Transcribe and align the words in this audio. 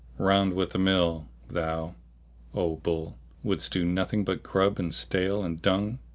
Round 0.17 0.55
with 0.55 0.71
the 0.71 0.79
mill! 0.79 1.29
thou, 1.47 1.93
O 2.55 2.77
bull, 2.77 3.19
wouldst 3.43 3.71
do 3.71 3.85
nothing 3.85 4.23
but 4.25 4.41
grub 4.41 4.79
and 4.79 4.91
stale 4.95 5.43
and 5.43 5.61
dung!" 5.61 5.99